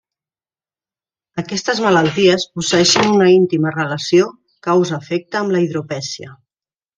Aquestes 1.41 1.81
malalties 1.83 2.45
posseeixen 2.59 3.11
una 3.17 3.27
íntima 3.33 3.75
relació 3.77 4.31
causa-efecte 4.71 5.43
amb 5.43 5.55
la 5.59 5.63
hidropesia. 5.69 6.35